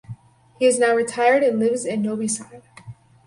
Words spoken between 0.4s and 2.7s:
He is now retired and lives in Novi Sad.